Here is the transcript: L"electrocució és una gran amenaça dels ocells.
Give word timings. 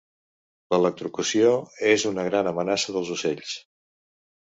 L"electrocució 0.77 1.53
és 1.91 2.07
una 2.15 2.27
gran 2.31 2.53
amenaça 2.55 2.99
dels 2.99 3.17
ocells. 3.21 3.57